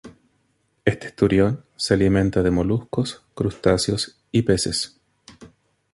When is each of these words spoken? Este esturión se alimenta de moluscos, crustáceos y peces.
Este 0.83 1.05
esturión 1.09 1.63
se 1.75 1.93
alimenta 1.93 2.41
de 2.41 2.49
moluscos, 2.49 3.21
crustáceos 3.35 4.17
y 4.31 4.41
peces. 4.41 4.99